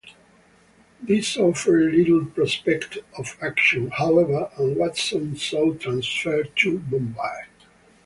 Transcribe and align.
This 0.99 1.37
offered 1.37 1.93
little 1.93 2.25
prospect 2.25 2.97
of 3.19 3.37
action, 3.39 3.91
however, 3.91 4.49
and 4.57 4.75
Watson 4.75 5.35
sought 5.37 5.81
transfer 5.81 6.41
to 6.43 6.79
Bombay. 6.79 7.43